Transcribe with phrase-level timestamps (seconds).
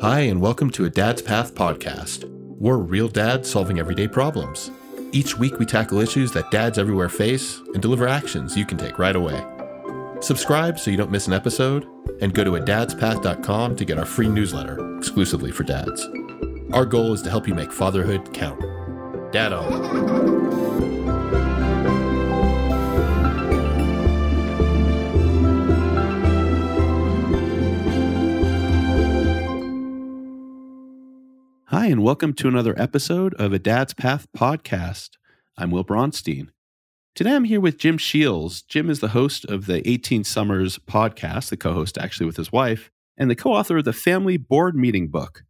[0.00, 2.22] Hi, and welcome to a Dad's Path podcast.
[2.56, 4.70] We're real dads solving everyday problems.
[5.10, 9.00] Each week, we tackle issues that dads everywhere face and deliver actions you can take
[9.00, 9.44] right away.
[10.20, 11.84] Subscribe so you don't miss an episode,
[12.20, 16.06] and go to adadspath.com to get our free newsletter exclusively for dads.
[16.72, 18.60] Our goal is to help you make fatherhood count.
[19.32, 20.87] Dad on.
[31.78, 35.10] Hi, and welcome to another episode of a Dad's Path podcast.
[35.56, 36.48] I'm Will Bronstein.
[37.14, 38.66] Today I'm here with Jim Sheils.
[38.66, 42.50] Jim is the host of the 18 Summers podcast, the co host actually with his
[42.50, 45.44] wife, and the co author of the Family Board Meeting book,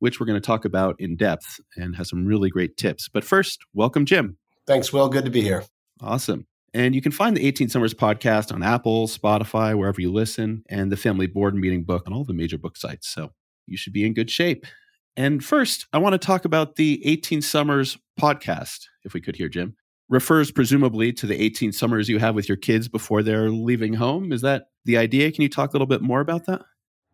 [0.00, 3.08] which we're going to talk about in depth and has some really great tips.
[3.08, 4.36] But first, welcome, Jim.
[4.66, 5.08] Thanks, Will.
[5.08, 5.64] Good to be here.
[6.02, 6.46] Awesome.
[6.74, 10.92] And you can find the 18 Summers podcast on Apple, Spotify, wherever you listen, and
[10.92, 13.08] the Family Board Meeting book on all the major book sites.
[13.08, 13.32] So
[13.66, 14.66] you should be in good shape.
[15.16, 19.48] And first, I want to talk about the 18 Summers podcast, if we could hear,
[19.48, 19.76] Jim.
[20.08, 24.32] Refers presumably to the 18 summers you have with your kids before they're leaving home.
[24.32, 25.30] Is that the idea?
[25.30, 26.62] Can you talk a little bit more about that?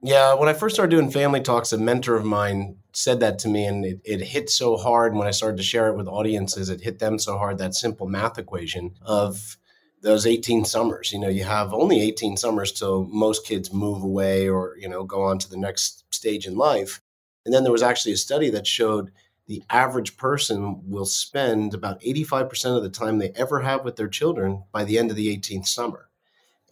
[0.02, 3.48] Yeah, when I first started doing family talks, a mentor of mine said that to
[3.48, 6.68] me, and it, it hit so hard when I started to share it with audiences.
[6.68, 9.56] It hit them so hard that simple math equation of
[10.02, 11.12] those 18 summers.
[11.12, 15.04] You know, you have only 18 summers till most kids move away or, you know,
[15.04, 17.00] go on to the next stage in life.
[17.46, 19.12] And then there was actually a study that showed
[19.46, 24.08] the average person will spend about 85% of the time they ever have with their
[24.08, 26.08] children by the end of the 18th summer.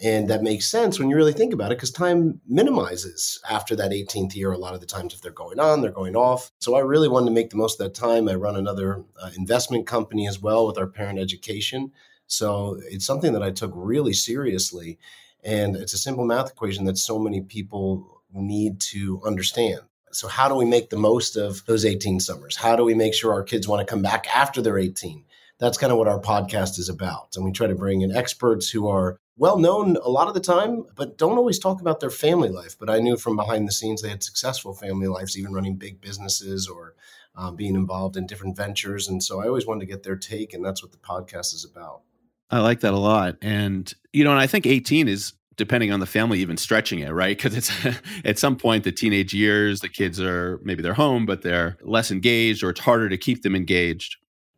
[0.02, 3.92] And that makes sense when you really think about it because time minimizes after that
[3.92, 4.50] 18th year.
[4.50, 6.50] A lot of the times, if they're going on, they're going off.
[6.58, 8.28] So I really wanted to make the most of that time.
[8.28, 11.92] I run another uh, investment company as well with our parent education.
[12.26, 14.98] So it's something that I took really seriously.
[15.44, 19.82] And it's a simple math equation that so many people need to understand.
[20.14, 22.56] So, how do we make the most of those 18 summers?
[22.56, 25.24] How do we make sure our kids want to come back after they're 18?
[25.58, 27.36] That's kind of what our podcast is about.
[27.36, 30.40] And we try to bring in experts who are well known a lot of the
[30.40, 32.76] time, but don't always talk about their family life.
[32.78, 36.00] But I knew from behind the scenes they had successful family lives, even running big
[36.00, 36.94] businesses or
[37.36, 39.08] um, being involved in different ventures.
[39.08, 41.64] And so I always wanted to get their take, and that's what the podcast is
[41.68, 42.02] about.
[42.50, 43.36] I like that a lot.
[43.42, 47.10] And, you know, and I think 18 is depending on the family even stretching it
[47.10, 47.36] right?
[47.36, 47.70] Because it's
[48.24, 52.10] at some point the teenage years the kids are maybe they're home but they're less
[52.10, 54.16] engaged or it's harder to keep them engaged.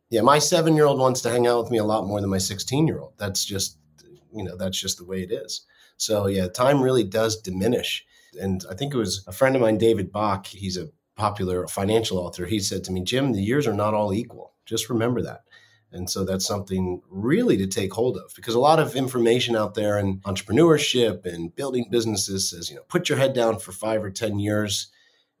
[0.09, 2.29] Yeah my seven year old wants to hang out with me a lot more than
[2.29, 3.77] my 16 year old that's just
[4.33, 5.65] you know that's just the way it is.
[5.97, 8.05] So yeah time really does diminish.
[8.39, 12.19] And i think it was a friend of mine david bach he's a popular financial
[12.19, 12.45] author.
[12.45, 14.53] He said to me jim the years are not all equal.
[14.65, 15.41] Just remember that
[15.97, 19.73] and so that's something really to take hold of because a lot of information out
[19.73, 24.03] there in entrepreneurship and building businesses says, you know, put your head down for five
[24.03, 24.87] or 10 years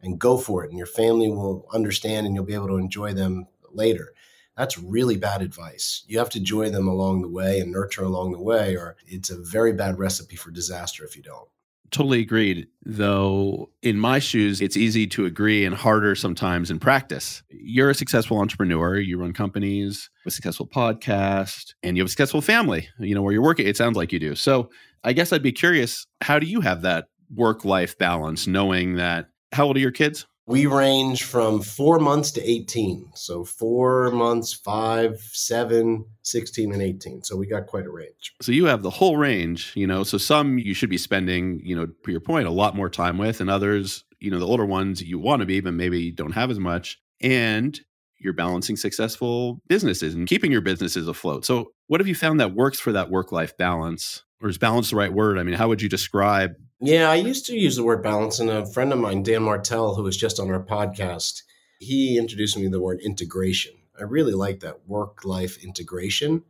[0.01, 0.69] and go for it.
[0.69, 4.13] And your family will understand and you'll be able to enjoy them later.
[4.57, 6.03] That's really bad advice.
[6.07, 9.29] You have to enjoy them along the way and nurture along the way, or it's
[9.29, 11.47] a very bad recipe for disaster if you don't.
[11.91, 12.67] Totally agreed.
[12.83, 17.43] Though in my shoes, it's easy to agree and harder sometimes in practice.
[17.49, 18.97] You're a successful entrepreneur.
[18.97, 23.33] You run companies, a successful podcast, and you have a successful family, you know, where
[23.33, 23.67] you're working.
[23.67, 24.35] It sounds like you do.
[24.35, 24.69] So
[25.03, 29.27] I guess I'd be curious how do you have that work life balance, knowing that
[29.53, 30.27] how old are your kids?
[30.47, 33.11] We range from four months to 18.
[33.15, 37.23] So four months, five, seven, 16, and 18.
[37.23, 38.33] So we got quite a range.
[38.41, 40.03] So you have the whole range, you know.
[40.03, 43.17] So some you should be spending, you know, per your point, a lot more time
[43.17, 46.31] with, and others, you know, the older ones you want to be, but maybe don't
[46.31, 46.97] have as much.
[47.19, 47.77] And
[48.19, 51.45] you're balancing successful businesses and keeping your businesses afloat.
[51.45, 54.23] So what have you found that works for that work life balance?
[54.41, 55.39] Or is balance the right word?
[55.39, 58.49] I mean, how would you describe yeah, I used to use the word balance, and
[58.49, 61.41] a friend of mine, Dan Martell, who was just on our podcast,
[61.79, 63.73] he introduced me to the word integration.
[63.99, 66.43] I really like that work life integration,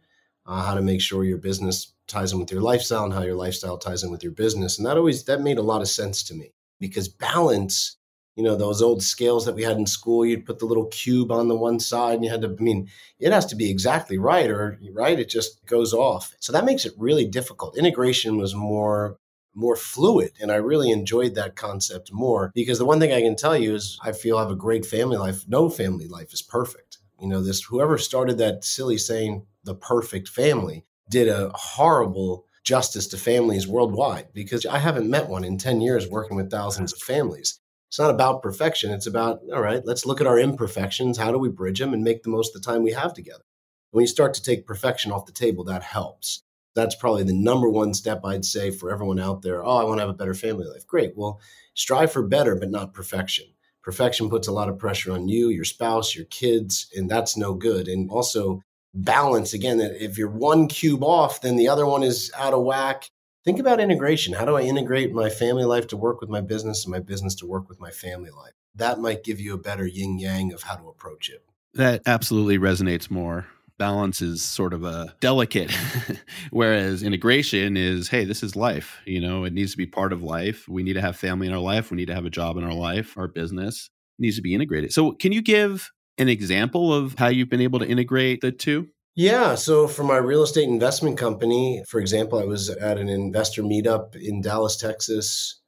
[0.46, 3.36] uh, how to make sure your business ties in with your lifestyle and how your
[3.36, 4.78] lifestyle ties in with your business.
[4.78, 7.98] And that always that made a lot of sense to me because balance,
[8.36, 11.32] you know, those old scales that we had in school, you'd put the little cube
[11.32, 12.90] on the one side and you had to, I mean,
[13.20, 16.34] it has to be exactly right or right, it just goes off.
[16.40, 17.78] So that makes it really difficult.
[17.78, 19.18] Integration was more
[19.58, 20.32] more fluid.
[20.40, 23.76] And I really enjoyed that concept more because the one thing I can tell you
[23.76, 25.46] is I feel I have a great family life.
[25.48, 27.00] No family life is perfect.
[27.20, 33.08] You know, this whoever started that silly saying, the perfect family, did a horrible justice
[33.08, 37.00] to families worldwide because I haven't met one in 10 years working with thousands of
[37.00, 37.60] families.
[37.90, 38.92] It's not about perfection.
[38.92, 41.18] It's about, all right, let's look at our imperfections.
[41.18, 43.44] How do we bridge them and make the most of the time we have together?
[43.92, 46.44] When you start to take perfection off the table, that helps
[46.78, 49.66] that's probably the number one step I'd say for everyone out there.
[49.66, 50.86] Oh, I want to have a better family life.
[50.86, 51.18] Great.
[51.18, 51.42] Well,
[51.74, 53.46] strive for better, but not perfection.
[53.82, 57.56] Perfection puts a lot of pressure on you, your spouse, your kids, and that's no
[57.56, 57.88] good.
[57.88, 58.62] And also,
[58.94, 63.10] balance again, if you're one cube off, then the other one is out of whack.
[63.44, 64.36] Think about integration.
[64.36, 67.34] How do I integrate my family life to work with my business and my business
[67.36, 68.54] to work with my family life?
[68.76, 71.44] That might give you a better yin yang of how to approach it.
[71.74, 73.48] That absolutely resonates more
[73.78, 75.72] balance is sort of a delicate
[76.52, 80.22] whereas integration is hey this is life you know it needs to be part of
[80.24, 80.68] life.
[80.68, 81.90] We need to have family in our life.
[81.90, 83.18] We need to have a job in our life.
[83.18, 83.90] Our business
[84.20, 84.94] needs to be integrated.
[84.94, 88.90] So can you give an example of how you've been able to integrate the two?
[89.16, 89.56] Yeah.
[89.56, 94.16] So for my real estate investment company, for example, I was at an investor meetup
[94.16, 95.60] in Dallas, Texas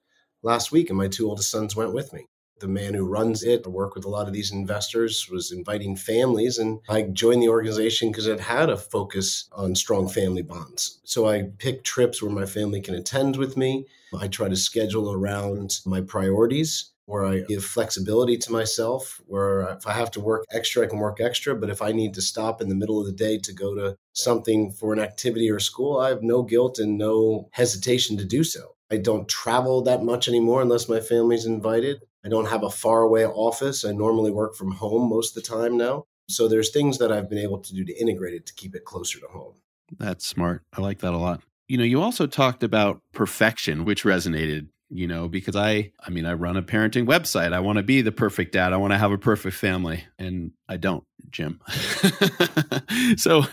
[0.43, 2.27] last week, and my two oldest sons went with me
[2.59, 5.95] the man who runs it, I work with a lot of these investors, was inviting
[5.95, 6.57] families.
[6.57, 10.99] And I joined the organization because it had a focus on strong family bonds.
[11.03, 13.85] So I pick trips where my family can attend with me.
[14.17, 19.87] I try to schedule around my priorities where I give flexibility to myself, where if
[19.87, 21.55] I have to work extra, I can work extra.
[21.55, 23.95] But if I need to stop in the middle of the day to go to
[24.13, 28.43] something for an activity or school, I have no guilt and no hesitation to do
[28.43, 28.75] so.
[28.91, 32.01] I don't travel that much anymore unless my family's invited.
[32.25, 33.85] I don't have a faraway office.
[33.85, 36.05] I normally work from home most of the time now.
[36.27, 38.85] So there's things that I've been able to do to integrate it to keep it
[38.85, 39.53] closer to home.
[39.97, 40.63] That's smart.
[40.73, 41.41] I like that a lot.
[41.67, 46.25] You know, you also talked about perfection, which resonated, you know, because I I mean,
[46.25, 47.53] I run a parenting website.
[47.53, 48.73] I want to be the perfect dad.
[48.73, 51.59] I want to have a perfect family, and I don't, Jim.
[53.17, 53.45] so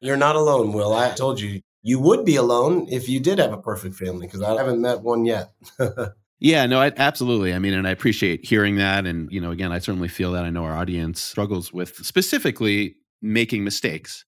[0.00, 0.92] You're not alone, Will.
[0.92, 4.42] I told you you would be alone if you did have a perfect family because
[4.42, 5.52] I haven't met one yet.
[6.38, 7.54] Yeah, no, I, absolutely.
[7.54, 9.06] I mean, and I appreciate hearing that.
[9.06, 12.96] And, you know, again, I certainly feel that I know our audience struggles with specifically
[13.22, 14.24] making mistakes,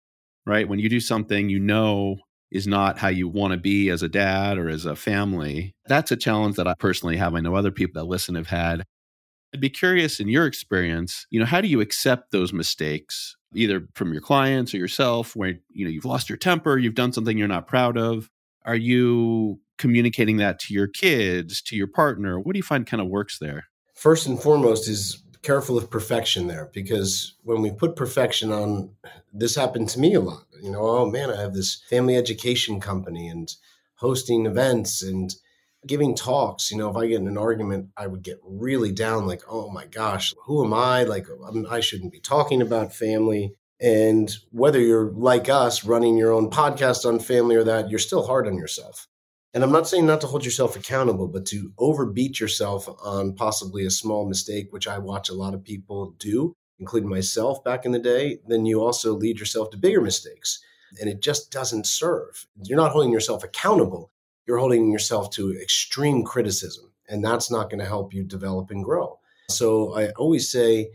[0.47, 0.67] right?
[0.67, 2.17] When you do something you know
[2.51, 6.11] is not how you want to be as a dad or as a family, that's
[6.11, 7.35] a challenge that I personally have.
[7.35, 8.85] I know other people that listen have had.
[9.55, 13.89] I'd be curious in your experience, you know, how do you accept those mistakes, either
[13.95, 17.39] from your clients or yourself, where, you know, you've lost your temper, you've done something
[17.39, 18.31] you're not proud of?
[18.65, 22.39] Are you communicating that to your kids, to your partner?
[22.39, 23.67] What do you find kind of works there?
[23.95, 28.91] First and foremost is careful of perfection there because when we put perfection on,
[29.33, 30.45] this happened to me a lot.
[30.63, 33.53] You know, oh man, I have this family education company and
[33.95, 35.35] hosting events and
[35.87, 36.71] giving talks.
[36.71, 39.71] You know, if I get in an argument, I would get really down like, oh
[39.71, 41.05] my gosh, who am I?
[41.05, 41.27] Like,
[41.71, 43.55] I shouldn't be talking about family.
[43.81, 48.27] And whether you're like us running your own podcast on family or that, you're still
[48.27, 49.07] hard on yourself.
[49.55, 53.87] And I'm not saying not to hold yourself accountable, but to overbeat yourself on possibly
[53.87, 57.93] a small mistake, which I watch a lot of people do, including myself back in
[57.93, 60.61] the day, then you also lead yourself to bigger mistakes.
[61.01, 62.47] And it just doesn't serve.
[62.63, 64.11] You're not holding yourself accountable,
[64.47, 66.93] you're holding yourself to extreme criticism.
[67.09, 69.19] And that's not going to help you develop and grow.
[69.49, 70.91] So I always say,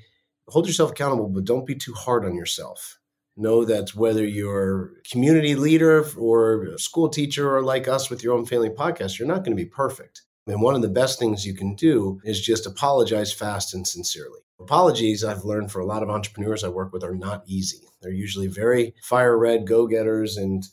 [0.47, 2.99] hold yourself accountable, but don't be too hard on yourself
[3.35, 8.35] know that whether you're community leader or a school teacher or like us with your
[8.35, 10.21] own family podcast, you're not going to be perfect.
[10.45, 14.39] And one of the best things you can do is just apologize fast and sincerely.
[14.59, 17.87] Apologies, I've learned for a lot of entrepreneurs I work with, are not easy.
[18.01, 20.63] They're usually very fire red go getters and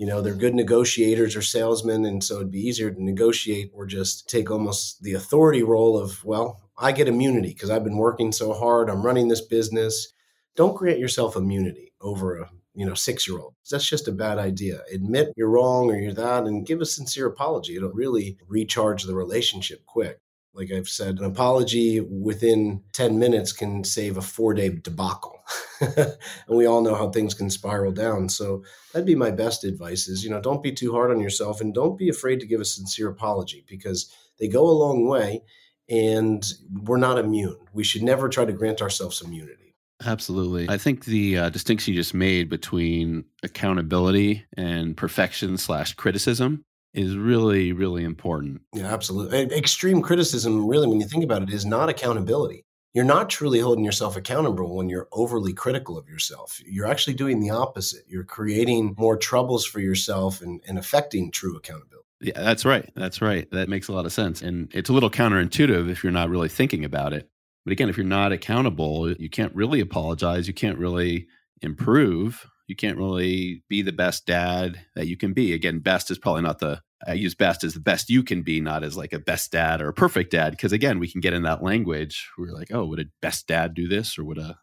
[0.00, 3.84] you know they're good negotiators or salesmen and so it'd be easier to negotiate or
[3.84, 8.32] just take almost the authority role of well i get immunity because i've been working
[8.32, 10.10] so hard i'm running this business
[10.56, 14.38] don't grant yourself immunity over a you know six year old that's just a bad
[14.38, 14.82] idea.
[14.92, 17.76] Admit you're wrong or you're that and give a sincere apology.
[17.76, 20.18] It'll really recharge the relationship quick.
[20.52, 25.38] Like i've said an apology within 10 minutes can save a four day debacle.
[25.80, 28.28] And we all know how things can spiral down.
[28.28, 31.60] So that'd be my best advice is you know don't be too hard on yourself
[31.60, 35.42] and don't be afraid to give a sincere apology because they go a long way
[35.88, 36.44] and
[36.82, 37.58] we're not immune.
[37.72, 39.69] We should never try to grant ourselves immunity
[40.04, 40.68] Absolutely.
[40.68, 46.64] I think the uh, distinction you just made between accountability and perfection slash criticism
[46.94, 48.62] is really, really important.
[48.74, 49.56] Yeah, absolutely.
[49.56, 52.64] Extreme criticism, really, when you think about it, is not accountability.
[52.92, 56.60] You're not truly holding yourself accountable when you're overly critical of yourself.
[56.66, 58.02] You're actually doing the opposite.
[58.08, 62.00] You're creating more troubles for yourself and, and affecting true accountability.
[62.20, 62.90] Yeah, that's right.
[62.96, 63.50] That's right.
[63.52, 64.42] That makes a lot of sense.
[64.42, 67.29] And it's a little counterintuitive if you're not really thinking about it.
[67.64, 70.48] But again, if you're not accountable, you can't really apologize.
[70.48, 71.26] You can't really
[71.62, 72.46] improve.
[72.66, 75.52] You can't really be the best dad that you can be.
[75.52, 78.60] Again, best is probably not the, I use best as the best you can be,
[78.60, 80.56] not as like a best dad or a perfect dad.
[80.58, 82.28] Cause again, we can get in that language.
[82.38, 84.58] We're like, oh, would a best dad do this or would a,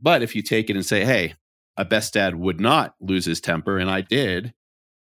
[0.00, 1.34] but if you take it and say, hey,
[1.76, 4.52] a best dad would not lose his temper, and I did,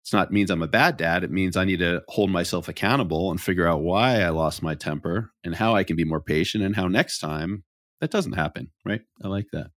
[0.02, 1.24] It's not means I'm a bad dad.
[1.24, 4.74] It means I need to hold myself accountable and figure out why I lost my
[4.74, 7.64] temper and how I can be more patient and how next time
[8.00, 9.02] that doesn't happen, right?
[9.22, 9.70] I like that.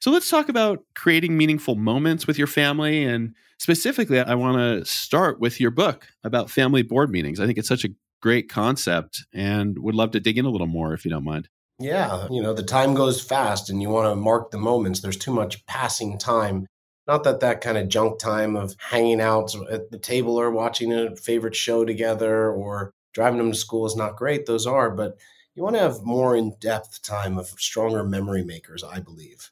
[0.00, 3.04] So let's talk about creating meaningful moments with your family.
[3.04, 7.40] And specifically, I want to start with your book about family board meetings.
[7.40, 7.90] I think it's such a
[8.22, 11.48] great concept and would love to dig in a little more if you don't mind.
[11.80, 15.00] Yeah, you know, the time goes fast and you want to mark the moments.
[15.00, 16.66] There's too much passing time.
[17.08, 20.92] Not that that kind of junk time of hanging out at the table or watching
[20.92, 24.44] a favorite show together or driving them to school is not great.
[24.44, 25.16] Those are, but
[25.54, 29.50] you want to have more in depth time of stronger memory makers, I believe.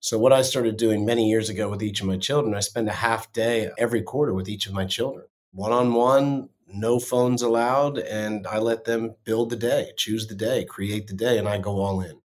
[0.00, 2.88] So, what I started doing many years ago with each of my children, I spend
[2.88, 7.42] a half day every quarter with each of my children, one on one, no phones
[7.42, 11.48] allowed, and I let them build the day, choose the day, create the day, and
[11.48, 12.20] I go all in.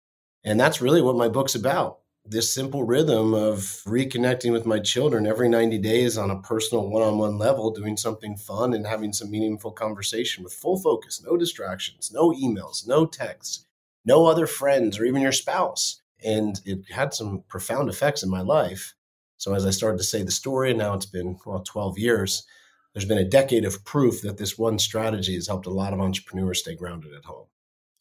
[0.43, 1.99] And that's really what my book's about.
[2.29, 7.01] This simple rhythm of reconnecting with my children every 90 days on a personal one
[7.01, 11.37] on one level, doing something fun and having some meaningful conversation with full focus, no
[11.37, 13.65] distractions, no emails, no texts,
[14.03, 16.01] no other friends or even your spouse.
[16.21, 18.93] And it had some profound effects in my life.
[19.37, 22.45] So as I started to say the story, and now it's been, well, 12 years,
[22.93, 26.01] there's been a decade of proof that this one strategy has helped a lot of
[26.01, 27.45] entrepreneurs stay grounded at home.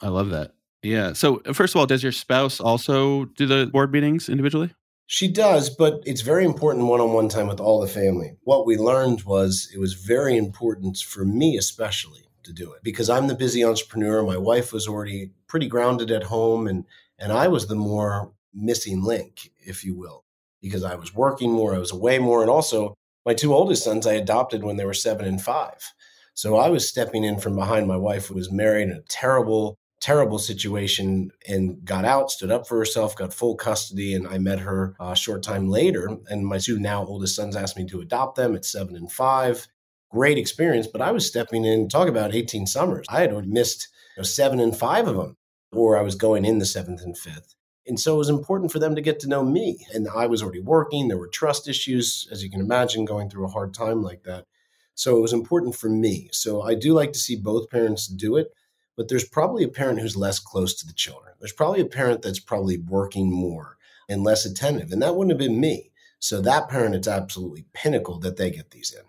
[0.01, 0.56] I love that.
[0.87, 1.13] Yeah.
[1.15, 4.73] So, uh, first of all, does your spouse also do the board meetings individually?
[5.09, 8.37] She does, but it's very important one on one time with all the family.
[8.45, 13.11] What we learned was it was very important for me, especially, to do it because
[13.11, 14.23] I'm the busy entrepreneur.
[14.23, 16.85] My wife was already pretty grounded at home, and,
[17.19, 20.25] and I was the more missing link, if you will,
[20.61, 24.07] because I was working more, I was away more, and also my two oldest sons
[24.07, 25.93] I adopted when they were seven and five.
[26.35, 29.77] So I was stepping in from behind my wife, who was married in a terrible,
[30.07, 34.15] terrible situation and got out, stood up for herself, got full custody.
[34.15, 36.09] And I met her a short time later.
[36.29, 39.67] And my two now oldest sons asked me to adopt them at seven and five.
[40.13, 40.87] Great experience.
[40.87, 43.05] But I was stepping in, talk about 18 summers.
[43.09, 45.37] I had missed you know, seven and five of them,
[45.73, 47.57] or I was going in the seventh and fifth.
[47.89, 49.85] And so it was important for them to get to know me.
[49.93, 51.09] And I was already working.
[51.09, 54.45] There were trust issues, as you can imagine, going through a hard time like that.
[54.95, 56.29] So it was important for me.
[56.31, 58.53] So I do like to see both parents do it,
[58.97, 61.35] but there's probably a parent who's less close to the children.
[61.39, 63.77] There's probably a parent that's probably working more
[64.09, 64.91] and less attentive.
[64.91, 65.91] And that wouldn't have been me.
[66.19, 69.05] So that parent, it's absolutely pinnacle that they get these in.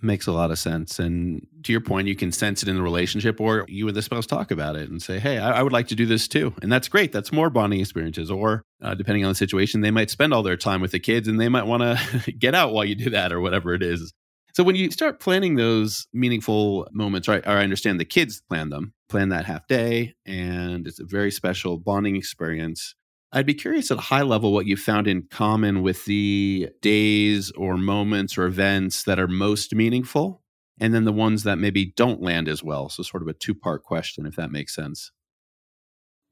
[0.00, 1.00] Makes a lot of sense.
[1.00, 4.02] And to your point, you can sense it in the relationship, or you and the
[4.02, 6.54] spouse talk about it and say, Hey, I, I would like to do this too.
[6.62, 7.10] And that's great.
[7.10, 8.30] That's more bonding experiences.
[8.30, 11.26] Or uh, depending on the situation, they might spend all their time with the kids
[11.26, 14.12] and they might want to get out while you do that or whatever it is.
[14.58, 17.46] So when you start planning those meaningful moments, right?
[17.46, 21.30] Or I understand the kids plan them, plan that half day, and it's a very
[21.30, 22.96] special bonding experience.
[23.30, 27.52] I'd be curious at a high level what you found in common with the days
[27.52, 30.42] or moments or events that are most meaningful,
[30.80, 32.88] and then the ones that maybe don't land as well.
[32.88, 35.12] So, sort of a two part question, if that makes sense.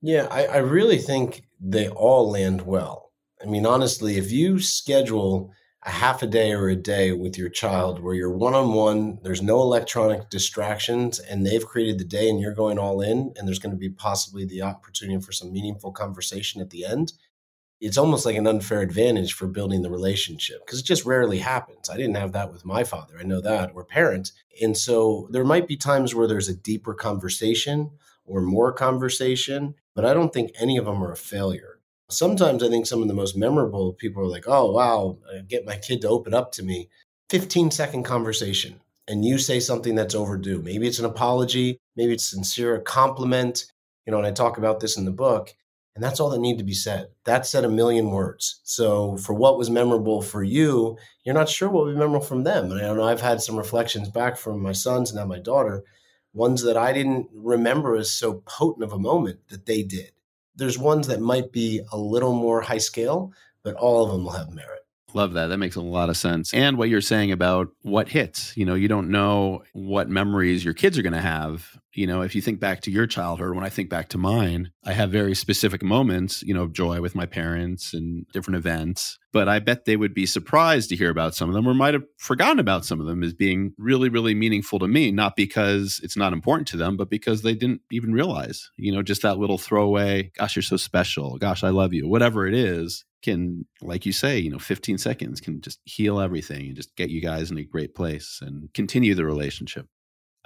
[0.02, 3.12] Yeah, I, I really think they all land well.
[3.40, 5.52] I mean, honestly, if you schedule
[5.86, 9.18] a half a day or a day with your child where you're one on one,
[9.22, 13.46] there's no electronic distractions, and they've created the day and you're going all in, and
[13.46, 17.12] there's going to be possibly the opportunity for some meaningful conversation at the end.
[17.80, 21.88] It's almost like an unfair advantage for building the relationship because it just rarely happens.
[21.88, 23.14] I didn't have that with my father.
[23.20, 24.32] I know that, or parent.
[24.60, 27.90] And so there might be times where there's a deeper conversation
[28.24, 31.75] or more conversation, but I don't think any of them are a failure
[32.08, 35.76] Sometimes I think some of the most memorable people are like, oh, wow, get my
[35.76, 36.88] kid to open up to me.
[37.30, 40.62] 15 second conversation, and you say something that's overdue.
[40.62, 43.72] Maybe it's an apology, maybe it's sincere, a compliment.
[44.06, 45.52] You know, and I talk about this in the book,
[45.96, 47.08] and that's all that need to be said.
[47.24, 48.60] That said a million words.
[48.62, 52.70] So for what was memorable for you, you're not sure what be memorable from them.
[52.70, 55.82] And I know I've had some reflections back from my sons and now my daughter,
[56.32, 60.12] ones that I didn't remember as so potent of a moment that they did
[60.56, 63.32] there's ones that might be a little more high scale,
[63.62, 64.80] but all of them will have merit.
[65.14, 65.46] Love that.
[65.46, 66.52] That makes a lot of sense.
[66.52, 70.74] And what you're saying about what hits, you know, you don't know what memories your
[70.74, 71.78] kids are going to have.
[71.96, 74.70] You know, if you think back to your childhood, when I think back to mine,
[74.84, 79.18] I have very specific moments, you know, of joy with my parents and different events.
[79.32, 81.94] But I bet they would be surprised to hear about some of them or might
[81.94, 85.98] have forgotten about some of them as being really, really meaningful to me, not because
[86.02, 89.38] it's not important to them, but because they didn't even realize, you know, just that
[89.38, 91.38] little throwaway, gosh, you're so special.
[91.38, 92.06] Gosh, I love you.
[92.06, 96.66] Whatever it is can, like you say, you know, 15 seconds can just heal everything
[96.66, 99.86] and just get you guys in a great place and continue the relationship.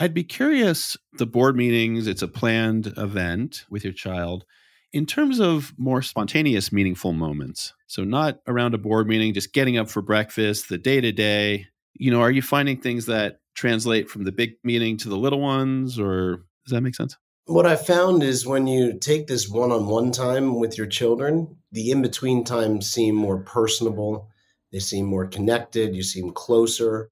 [0.02, 4.46] I'd be curious the board meetings, it's a planned event with your child.
[4.94, 9.76] In terms of more spontaneous, meaningful moments, so not around a board meeting, just getting
[9.76, 14.08] up for breakfast, the day to day, you know, are you finding things that translate
[14.08, 17.18] from the big meeting to the little ones, or does that make sense?
[17.44, 21.58] What I found is when you take this one on one time with your children,
[21.72, 24.30] the in between times seem more personable.
[24.72, 25.94] They seem more connected.
[25.94, 27.10] You seem closer.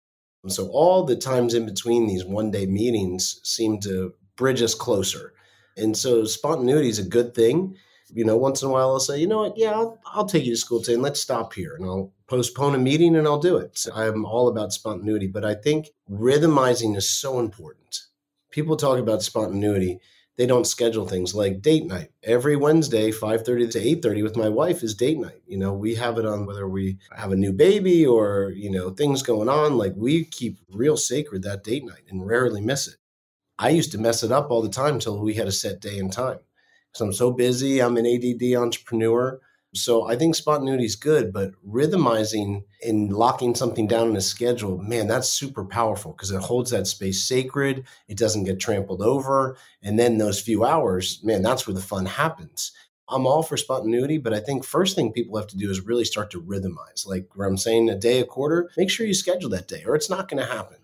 [0.51, 5.33] So, all the times in between these one day meetings seem to bridge us closer.
[5.77, 7.77] And so, spontaneity is a good thing.
[8.11, 9.59] You know, once in a while, I'll say, you know what?
[9.59, 11.75] Yeah, I'll, I'll take you to school today and let's stop here.
[11.75, 13.77] And I'll postpone a meeting and I'll do it.
[13.77, 15.27] So I'm all about spontaneity.
[15.27, 18.01] But I think rhythmizing is so important.
[18.51, 20.01] People talk about spontaneity
[20.39, 22.11] they don't schedule things like date night.
[22.23, 25.43] Every wednesday 5.30 to 8.30 with my wife is date night.
[25.47, 28.91] You know we have it on whether we have a new baby or you know
[28.91, 29.77] things going on.
[29.77, 32.97] Like we keep real sacred that date night and rarely miss it.
[33.59, 35.99] I used to mess it up all the time until we had a set day
[35.99, 36.39] and time.
[36.93, 39.41] Because i'm so busy i'm an ADD entrepreneur
[39.75, 44.79] so I think spontaneity is good, but rhythmizing and locking something down in a schedule,
[44.79, 47.87] man, that's super powerful because it holds that space sacred.
[48.09, 49.59] It doesn't get trampled over.
[49.83, 52.73] And then those few hours, man, that's where the fun happens.
[53.11, 56.05] I'm all for spontaneity, but I think first thing people have to do is really
[56.05, 57.07] start to rhythmize.
[57.07, 59.95] Like where I'm saying a day, a quarter, make sure you schedule that day or
[59.95, 60.79] it's not going to happen.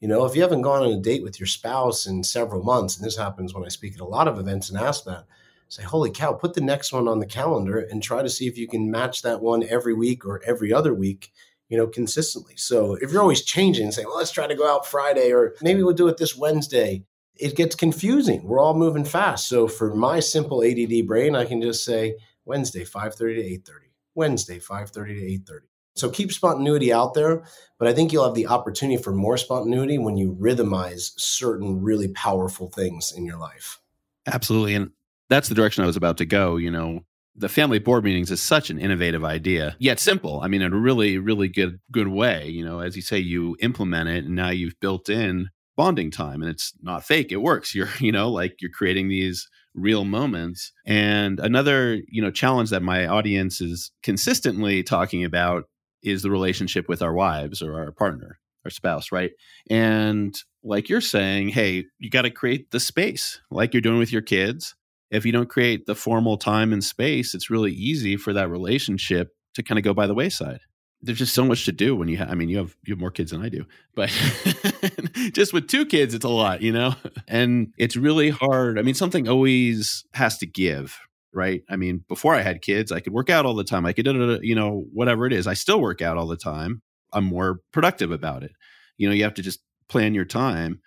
[0.00, 2.96] You know, if you haven't gone on a date with your spouse in several months,
[2.96, 5.26] and this happens when I speak at a lot of events and ask that,
[5.70, 8.58] say, holy cow, put the next one on the calendar and try to see if
[8.58, 11.32] you can match that one every week or every other week,
[11.68, 12.54] you know, consistently.
[12.56, 15.54] So if you're always changing and saying, well, let's try to go out Friday or
[15.62, 17.04] maybe we'll do it this Wednesday,
[17.36, 18.42] it gets confusing.
[18.42, 19.48] We're all moving fast.
[19.48, 23.16] So for my simple ADD brain, I can just say Wednesday, 5.30
[23.64, 23.74] to 8.30,
[24.16, 25.60] Wednesday, 5.30 to 8.30.
[25.94, 27.44] So keep spontaneity out there,
[27.78, 32.08] but I think you'll have the opportunity for more spontaneity when you rhythmize certain really
[32.08, 33.80] powerful things in your life.
[34.26, 34.74] Absolutely.
[34.74, 34.90] And
[35.30, 36.56] that's the direction I was about to go.
[36.56, 37.00] You know,
[37.34, 40.40] the family board meetings is such an innovative idea, yet simple.
[40.42, 42.48] I mean, in a really, really good, good way.
[42.48, 46.42] You know, as you say, you implement it, and now you've built in bonding time,
[46.42, 47.32] and it's not fake.
[47.32, 47.74] It works.
[47.74, 50.72] You're, you know, like you're creating these real moments.
[50.84, 55.64] And another, you know, challenge that my audience is consistently talking about
[56.02, 59.30] is the relationship with our wives or our partner, our spouse, right?
[59.70, 64.12] And like you're saying, hey, you got to create the space, like you're doing with
[64.12, 64.74] your kids
[65.10, 69.34] if you don't create the formal time and space, it's really easy for that relationship
[69.54, 70.60] to kind of go by the wayside.
[71.02, 73.00] There's just so much to do when you have, I mean, you have, you have
[73.00, 74.10] more kids than I do, but
[75.32, 76.94] just with two kids, it's a lot, you know?
[77.26, 78.78] And it's really hard.
[78.78, 80.98] I mean, something always has to give,
[81.32, 81.62] right?
[81.70, 83.86] I mean, before I had kids, I could work out all the time.
[83.86, 84.06] I could,
[84.42, 85.46] you know, whatever it is.
[85.46, 86.82] I still work out all the time.
[87.12, 88.50] I'm more productive about it.
[88.96, 90.80] You know, you have to just plan your time.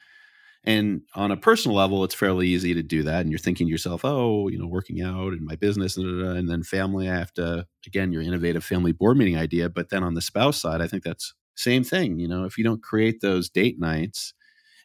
[0.65, 3.21] And on a personal level, it's fairly easy to do that.
[3.21, 6.63] And you're thinking to yourself, oh, you know, working out and my business, and then
[6.63, 9.69] family, I have to, again, your innovative family board meeting idea.
[9.69, 12.17] But then on the spouse side, I think that's same thing.
[12.19, 14.33] You know, if you don't create those date nights,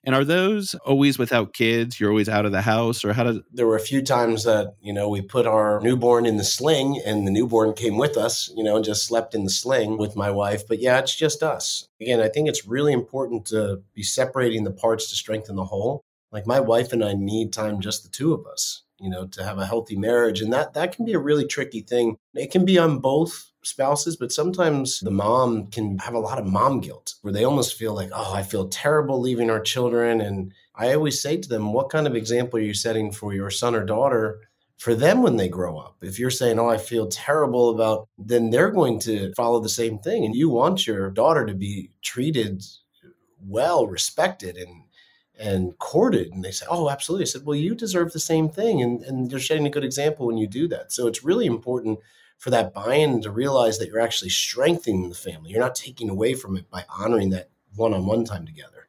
[0.04, 1.98] and are those always without kids?
[1.98, 3.40] You're always out of the house, or how does?
[3.52, 7.00] There were a few times that you know we put our newborn in the sling,
[7.04, 8.50] and the newborn came with us.
[8.56, 10.66] You know, and just slept in the sling with my wife.
[10.66, 11.88] But yeah, it's just us.
[12.00, 16.02] Again, I think it's really important to be separating the parts to strengthen the whole.
[16.30, 18.82] Like my wife and I need time, just the two of us.
[19.00, 21.82] You know, to have a healthy marriage, and that that can be a really tricky
[21.82, 22.16] thing.
[22.34, 26.46] It can be on both spouses, but sometimes the mom can have a lot of
[26.46, 30.20] mom guilt where they almost feel like, oh, I feel terrible leaving our children.
[30.20, 33.50] And I always say to them, what kind of example are you setting for your
[33.50, 34.40] son or daughter
[34.78, 35.96] for them when they grow up?
[36.02, 39.98] If you're saying, oh, I feel terrible about, then they're going to follow the same
[39.98, 40.24] thing.
[40.24, 42.62] And you want your daughter to be treated
[43.46, 44.82] well, respected, and
[45.38, 48.82] and courted and they say oh absolutely i said well you deserve the same thing
[48.82, 51.98] and, and you're setting a good example when you do that so it's really important
[52.38, 55.50] for that buy-in to realize that you're actually strengthening the family.
[55.50, 58.88] You're not taking away from it by honoring that one-on-one time together.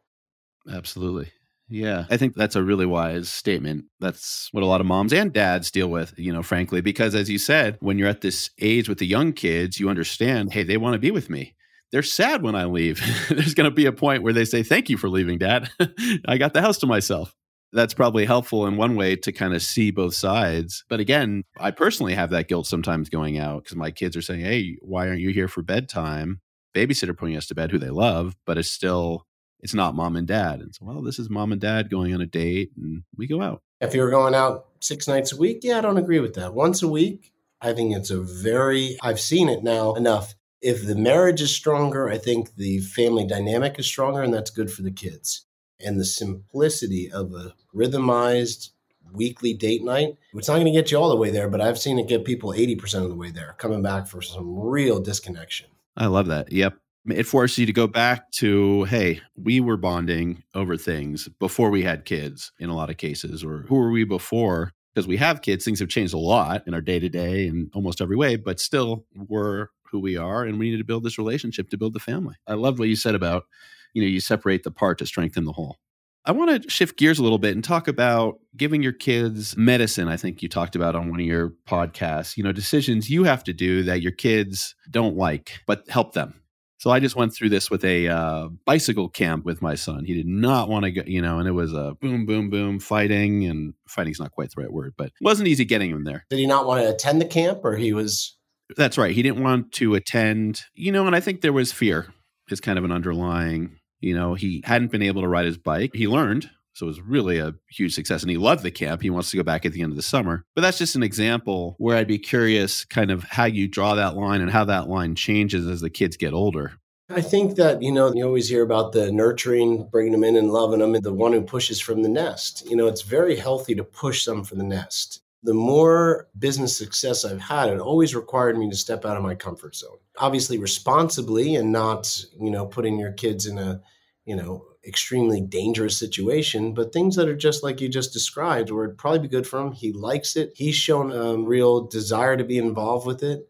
[0.71, 1.31] Absolutely.
[1.67, 3.85] Yeah, I think that's a really wise statement.
[3.99, 7.29] That's what a lot of moms and dads deal with, you know, frankly, because as
[7.29, 10.77] you said, when you're at this age with the young kids, you understand, hey, they
[10.77, 11.55] want to be with me.
[11.91, 13.01] They're sad when I leave.
[13.29, 15.69] There's going to be a point where they say, Thank you for leaving, dad.
[16.27, 17.35] I got the house to myself
[17.71, 20.83] that's probably helpful in one way to kind of see both sides.
[20.89, 24.41] But again, I personally have that guilt sometimes going out because my kids are saying,
[24.41, 26.41] Hey, why aren't you here for bedtime?
[26.75, 29.25] Babysitter putting us to bed who they love, but it's still,
[29.59, 30.61] it's not mom and dad.
[30.61, 33.41] And so, well, this is mom and dad going on a date and we go
[33.41, 33.61] out.
[33.81, 36.53] If you're going out six nights a week, yeah, I don't agree with that.
[36.53, 40.35] Once a week, I think it's a very, I've seen it now enough.
[40.61, 44.71] If the marriage is stronger, I think the family dynamic is stronger and that's good
[44.71, 45.45] for the kids
[45.79, 48.71] and the simplicity of a rhythmized
[49.13, 50.17] weekly date night.
[50.33, 52.25] It's not going to get you all the way there, but I've seen it get
[52.25, 55.67] people 80% of the way there, coming back for some real disconnection.
[55.95, 56.51] I love that.
[56.51, 56.77] Yep.
[57.07, 61.83] It forces you to go back to, hey, we were bonding over things before we
[61.83, 64.73] had kids in a lot of cases, or who were we before?
[64.93, 67.71] Because we have kids, things have changed a lot in our day to day in
[67.73, 71.17] almost every way, but still we're who we are and we need to build this
[71.17, 72.35] relationship to build the family.
[72.47, 73.45] I love what you said about,
[73.93, 75.77] you know, you separate the part to strengthen the whole.
[76.25, 80.07] I want to shift gears a little bit and talk about giving your kids medicine.
[80.07, 83.43] I think you talked about on one of your podcasts, you know, decisions you have
[83.45, 86.41] to do that your kids don't like, but help them.
[86.79, 90.05] So I just went through this with a uh, bicycle camp with my son.
[90.05, 92.79] He did not want to go, you know, and it was a boom, boom, boom
[92.79, 96.25] fighting, and fighting's not quite the right word, but it wasn't easy getting him there.
[96.29, 98.37] Did he not want to attend the camp, or he was?
[98.77, 99.15] That's right.
[99.15, 102.13] He didn't want to attend, you know, and I think there was fear
[102.49, 105.91] is kind of an underlying you know, he hadn't been able to ride his bike.
[105.93, 108.21] He learned, so it was really a huge success.
[108.21, 109.01] And he loved the camp.
[109.01, 110.45] He wants to go back at the end of the summer.
[110.55, 114.15] But that's just an example where I'd be curious kind of how you draw that
[114.15, 116.73] line and how that line changes as the kids get older.
[117.11, 120.51] I think that, you know, you always hear about the nurturing, bringing them in and
[120.51, 122.69] loving them, and the one who pushes from the nest.
[122.69, 127.23] You know, it's very healthy to push them from the nest the more business success
[127.23, 129.97] I've had, it always required me to step out of my comfort zone.
[130.17, 133.81] Obviously, responsibly and not, you know, putting your kids in a,
[134.25, 138.85] you know, extremely dangerous situation, but things that are just like you just described, where
[138.85, 139.71] it'd probably be good for him.
[139.71, 140.51] He likes it.
[140.55, 143.47] He's shown a real desire to be involved with it,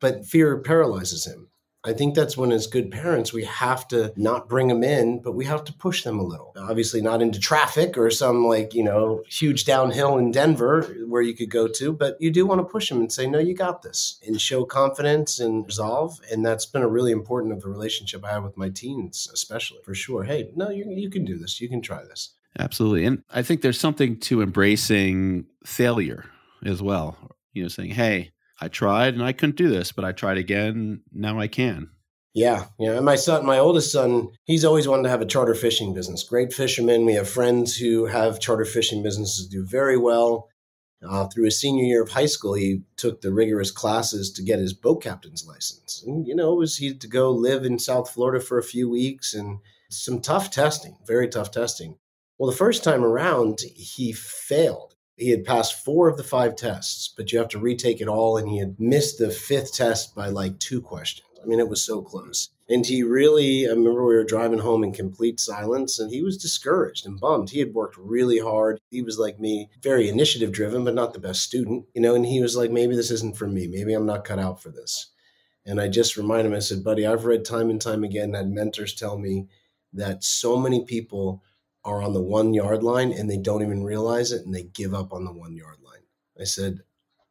[0.00, 1.49] but fear paralyzes him.
[1.82, 5.32] I think that's when, as good parents, we have to not bring them in, but
[5.32, 6.52] we have to push them a little.
[6.58, 11.34] Obviously, not into traffic or some like, you know, huge downhill in Denver where you
[11.34, 13.80] could go to, but you do want to push them and say, no, you got
[13.82, 16.20] this and show confidence and resolve.
[16.30, 19.78] And that's been a really important of the relationship I have with my teens, especially
[19.82, 20.24] for sure.
[20.24, 21.62] Hey, no, you, you can do this.
[21.62, 22.34] You can try this.
[22.58, 23.06] Absolutely.
[23.06, 26.26] And I think there's something to embracing failure
[26.64, 27.16] as well.
[27.54, 31.02] You know, saying, hey, I tried and I couldn't do this, but I tried again.
[31.12, 31.90] Now I can.
[32.34, 32.92] Yeah, yeah.
[32.92, 36.22] And my son, my oldest son, he's always wanted to have a charter fishing business.
[36.22, 37.04] Great fisherman.
[37.04, 40.48] We have friends who have charter fishing businesses do very well.
[41.08, 44.58] Uh, through his senior year of high school, he took the rigorous classes to get
[44.58, 46.04] his boat captain's license.
[46.06, 48.62] And, you know, it was he had to go live in South Florida for a
[48.62, 51.96] few weeks and some tough testing, very tough testing.
[52.38, 57.12] Well, the first time around, he failed he had passed four of the five tests,
[57.14, 58.36] but you have to retake it all.
[58.36, 61.26] And he had missed the fifth test by like two questions.
[61.42, 62.50] I mean, it was so close.
[62.68, 66.36] And he really, I remember we were driving home in complete silence and he was
[66.36, 67.50] discouraged and bummed.
[67.50, 68.78] He had worked really hard.
[68.90, 72.24] He was like me, very initiative driven, but not the best student, you know, and
[72.24, 73.66] he was like, maybe this isn't for me.
[73.66, 75.10] Maybe I'm not cut out for this.
[75.66, 78.50] And I just reminded him, I said, buddy, I've read time and time again, had
[78.50, 79.48] mentors tell me
[79.92, 81.42] that so many people
[81.84, 84.94] are on the one yard line and they don't even realize it and they give
[84.94, 86.02] up on the one yard line.
[86.38, 86.80] I said,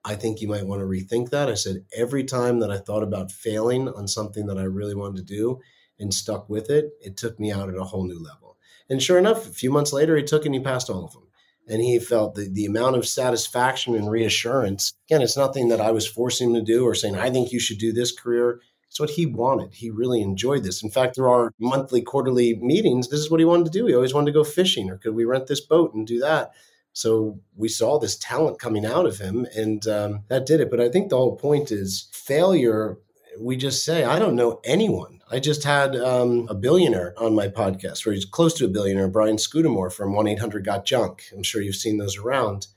[0.03, 1.49] I think you might want to rethink that.
[1.49, 5.17] I said, every time that I thought about failing on something that I really wanted
[5.17, 5.59] to do
[5.99, 8.57] and stuck with it, it took me out at a whole new level.
[8.89, 11.27] And sure enough, a few months later, he took and he passed all of them.
[11.67, 14.93] And he felt the, the amount of satisfaction and reassurance.
[15.07, 17.59] Again, it's nothing that I was forcing him to do or saying, I think you
[17.59, 18.61] should do this career.
[18.89, 19.75] It's what he wanted.
[19.75, 20.81] He really enjoyed this.
[20.81, 23.85] In fact, through our monthly, quarterly meetings, this is what he wanted to do.
[23.85, 26.53] He always wanted to go fishing, or could we rent this boat and do that?
[26.93, 30.71] So we saw this talent coming out of him, and um, that did it.
[30.71, 32.97] But I think the whole point is failure.
[33.39, 35.21] We just say, I don't know anyone.
[35.31, 39.07] I just had um, a billionaire on my podcast, or he's close to a billionaire,
[39.07, 41.25] Brian Scudamore from 1 800 Got Junk.
[41.31, 42.67] I'm sure you've seen those around.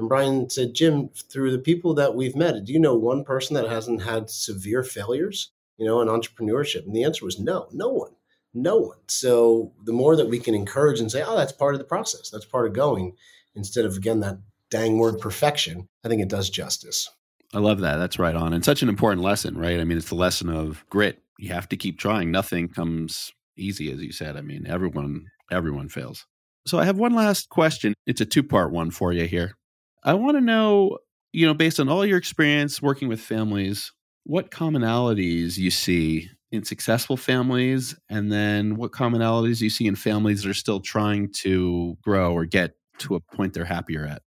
[0.00, 3.54] And Brian said, Jim, through the people that we've met, do you know one person
[3.54, 6.86] that hasn't had severe failures, you know, in entrepreneurship?
[6.86, 8.12] And the answer was no, no one,
[8.54, 8.96] no one.
[9.08, 12.30] So the more that we can encourage and say, oh, that's part of the process,
[12.30, 13.14] that's part of going,
[13.54, 14.38] instead of, again, that
[14.70, 17.10] dang word perfection, I think it does justice.
[17.52, 17.96] I love that.
[17.96, 18.54] That's right on.
[18.54, 19.80] And such an important lesson, right?
[19.80, 21.20] I mean, it's the lesson of grit.
[21.38, 22.30] You have to keep trying.
[22.30, 24.36] Nothing comes easy, as you said.
[24.36, 26.26] I mean, everyone, everyone fails.
[26.66, 27.92] So I have one last question.
[28.06, 29.56] It's a two part one for you here.
[30.02, 30.98] I want to know,
[31.32, 33.92] you know, based on all your experience working with families,
[34.24, 40.42] what commonalities you see in successful families, and then what commonalities you see in families
[40.42, 44.22] that are still trying to grow or get to a point they're happier at.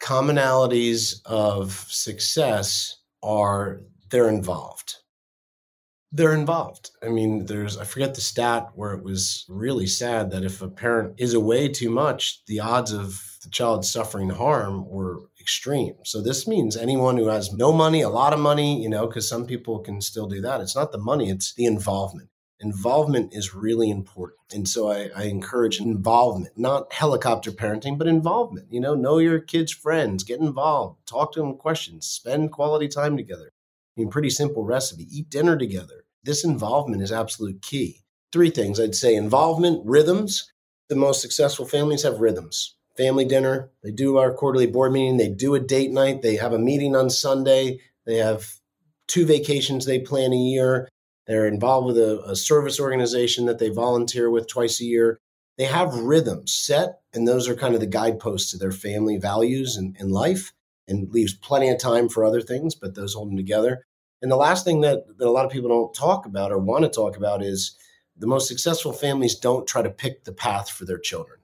[0.00, 4.96] Commonalities of success are they're involved.
[6.16, 6.92] They're involved.
[7.02, 10.68] I mean, there's, I forget the stat where it was really sad that if a
[10.68, 15.96] parent is away too much, the odds of the child suffering harm were extreme.
[16.04, 19.28] So this means anyone who has no money, a lot of money, you know, because
[19.28, 20.62] some people can still do that.
[20.62, 22.30] It's not the money, it's the involvement.
[22.60, 24.54] Involvement is really important.
[24.54, 28.68] And so I, I encourage involvement, not helicopter parenting, but involvement.
[28.72, 33.18] You know, know your kids' friends, get involved, talk to them questions, spend quality time
[33.18, 33.50] together.
[33.52, 35.06] I mean, pretty simple recipe.
[35.10, 38.02] Eat dinner together this involvement is absolute key.
[38.32, 40.52] Three things I'd say involvement, rhythms.
[40.88, 42.76] The most successful families have rhythms.
[42.96, 46.52] Family dinner, they do our quarterly board meeting, they do a date night, they have
[46.52, 48.54] a meeting on Sunday, they have
[49.06, 50.88] two vacations they plan a year,
[51.26, 55.18] they're involved with a, a service organization that they volunteer with twice a year.
[55.58, 59.76] They have rhythms set, and those are kind of the guideposts to their family values
[59.76, 60.52] and, and life
[60.88, 63.84] and leaves plenty of time for other things, but those hold them together.
[64.22, 66.84] And the last thing that, that a lot of people don't talk about or want
[66.84, 67.76] to talk about is
[68.16, 71.38] the most successful families don't try to pick the path for their children.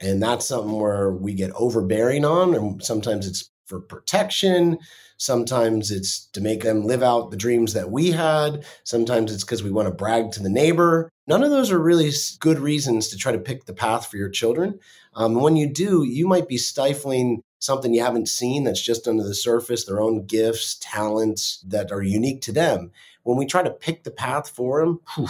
[0.00, 4.78] And that's something where we get overbearing on, and sometimes it's for protection.
[5.18, 8.64] Sometimes it's to make them live out the dreams that we had.
[8.84, 11.08] Sometimes it's because we want to brag to the neighbor.
[11.26, 14.28] None of those are really good reasons to try to pick the path for your
[14.28, 14.78] children.
[15.14, 19.22] Um, when you do, you might be stifling something you haven't seen that's just under
[19.22, 22.90] the surface, their own gifts, talents that are unique to them.
[23.22, 25.28] When we try to pick the path for them, whew,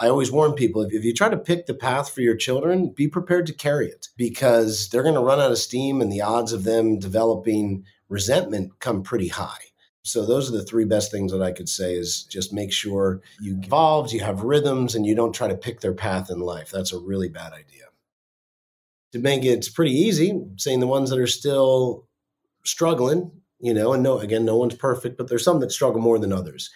[0.00, 2.90] I always warn people if, if you try to pick the path for your children,
[2.90, 6.22] be prepared to carry it because they're going to run out of steam and the
[6.22, 9.58] odds of them developing resentment come pretty high.
[10.02, 13.22] So those are the three best things that I could say is just make sure
[13.40, 16.70] you evolve, you have rhythms, and you don't try to pick their path in life.
[16.70, 17.84] That's a really bad idea.
[19.14, 22.08] To make it pretty easy, saying the ones that are still
[22.64, 26.18] struggling, you know, and no, again, no one's perfect, but there's some that struggle more
[26.18, 26.68] than others.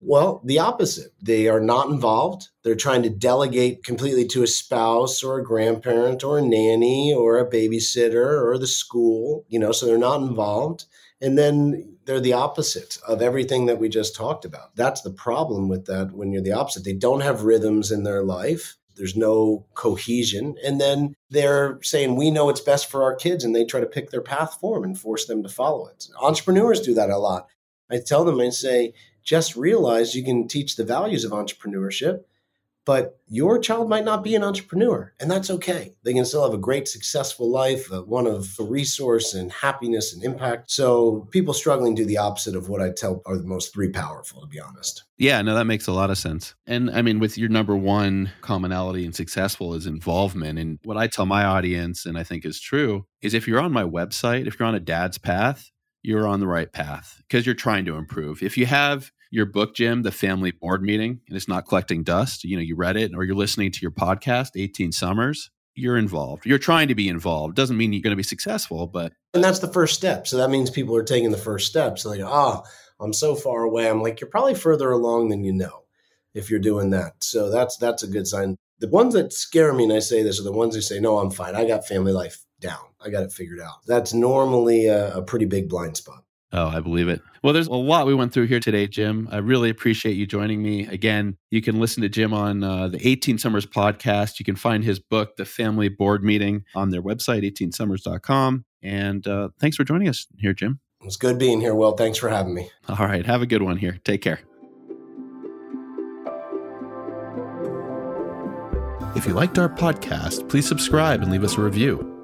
[0.00, 1.12] Well, the opposite.
[1.22, 2.48] They are not involved.
[2.64, 7.38] They're trying to delegate completely to a spouse or a grandparent or a nanny or
[7.38, 10.86] a babysitter or the school, you know, so they're not involved.
[11.20, 14.74] And then they're the opposite of everything that we just talked about.
[14.74, 16.82] That's the problem with that when you're the opposite.
[16.82, 18.76] They don't have rhythms in their life.
[18.96, 20.56] There's no cohesion.
[20.64, 23.86] And then they're saying, we know it's best for our kids, and they try to
[23.86, 26.06] pick their path for them and force them to follow it.
[26.20, 27.46] Entrepreneurs do that a lot.
[27.90, 32.24] I tell them, I say, just realize you can teach the values of entrepreneurship,
[32.86, 35.94] but your child might not be an entrepreneur, and that's okay.
[36.04, 40.22] They can still have a great, successful life, uh, one of resource and happiness and
[40.22, 40.70] impact.
[40.70, 44.40] So people struggling do the opposite of what I tell are the most three powerful,
[44.40, 45.02] to be honest.
[45.18, 46.54] Yeah, no, that makes a lot of sense.
[46.66, 50.58] And I mean, with your number one commonality and successful is involvement.
[50.58, 53.72] And what I tell my audience, and I think is true, is if you're on
[53.72, 55.72] my website, if you're on a dad's path,
[56.02, 58.40] you're on the right path because you're trying to improve.
[58.40, 62.42] If you have your book, Jim, the family board meeting, and it's not collecting dust,
[62.42, 66.46] you know, you read it or you're listening to your podcast, 18 Summers, you're involved.
[66.46, 67.54] You're trying to be involved.
[67.54, 69.12] Doesn't mean you're going to be successful, but.
[69.34, 70.26] And that's the first step.
[70.26, 71.98] So that means people are taking the first step.
[71.98, 72.64] So like, oh,
[72.98, 73.88] I'm so far away.
[73.88, 75.84] I'm like, you're probably further along than you know
[76.32, 77.12] if you're doing that.
[77.20, 78.56] So that's that's a good sign.
[78.78, 81.18] The ones that scare me, and I say this, are the ones who say, no,
[81.18, 81.54] I'm fine.
[81.54, 82.84] I got family life down.
[83.04, 83.84] I got it figured out.
[83.86, 86.24] That's normally a, a pretty big blind spot.
[86.56, 87.20] Oh, I believe it.
[87.42, 89.28] Well, there's a lot we went through here today, Jim.
[89.30, 90.86] I really appreciate you joining me.
[90.86, 94.38] Again, you can listen to Jim on uh, the 18 Summers podcast.
[94.38, 98.64] You can find his book, The Family Board Meeting, on their website, 18summers.com.
[98.82, 100.80] And uh, thanks for joining us here, Jim.
[101.02, 101.92] It was good being here, Will.
[101.92, 102.70] Thanks for having me.
[102.88, 103.26] All right.
[103.26, 103.98] Have a good one here.
[104.02, 104.40] Take care.
[109.14, 112.15] If you liked our podcast, please subscribe and leave us a review.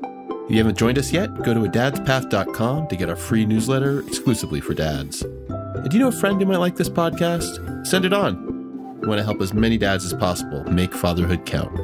[0.52, 4.60] If you haven't joined us yet, go to adadspath.com to get our free newsletter exclusively
[4.60, 5.22] for dads.
[5.22, 7.86] And do you know a friend who might like this podcast?
[7.86, 9.00] Send it on.
[9.00, 11.74] We want to help as many dads as possible make fatherhood count.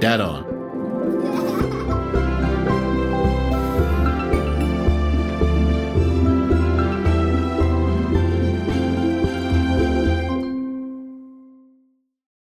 [0.00, 1.47] Dad on.